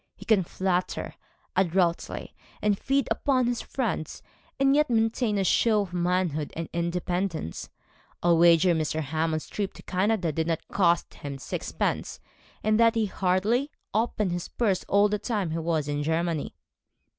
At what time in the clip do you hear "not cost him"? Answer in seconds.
10.47-11.37